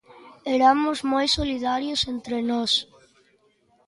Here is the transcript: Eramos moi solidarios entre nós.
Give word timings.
Eramos 0.55 0.97
moi 1.11 1.25
solidarios 1.37 2.01
entre 2.13 2.37
nós. 2.51 2.71